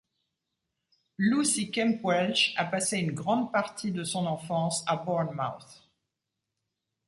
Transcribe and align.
Lucy 1.19 1.69
Kemp-Welch 1.69 2.55
a 2.57 2.65
passé 2.65 2.97
une 2.97 3.11
grande 3.11 3.51
partie 3.51 3.91
de 3.91 4.03
son 4.03 4.25
enfance 4.25 4.83
à 4.87 4.95
Bournemouth. 4.95 5.87